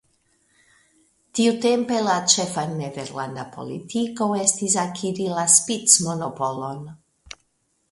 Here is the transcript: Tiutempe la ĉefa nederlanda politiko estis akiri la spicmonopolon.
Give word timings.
Tiutempe 1.39 1.99
la 2.07 2.15
ĉefa 2.35 2.63
nederlanda 2.71 3.45
politiko 3.57 4.31
estis 4.47 4.79
akiri 4.87 5.31
la 5.37 5.47
spicmonopolon. 5.59 6.85